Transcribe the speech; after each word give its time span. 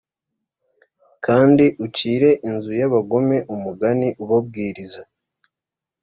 kandi 1.25 1.65
ucire 1.85 2.29
inzu 2.49 2.71
y 2.79 2.83
abagome 2.87 3.37
umugani 3.53 4.07
ubabwiriza 4.23 5.01